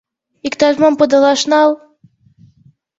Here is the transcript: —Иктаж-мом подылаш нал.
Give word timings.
—Иктаж-мом 0.47 0.93
подылаш 0.99 1.41
нал. 1.51 1.71